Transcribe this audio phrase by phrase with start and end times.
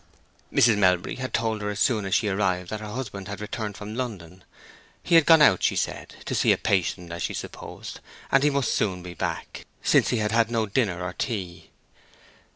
[0.51, 0.79] Mrs.
[0.79, 3.93] Melbury had told her as soon as she arrived that her husband had returned from
[3.93, 4.43] London.
[5.03, 7.99] He had gone out, she said, to see a patient, as she supposed,
[8.31, 11.69] and he must soon be back, since he had had no dinner or tea.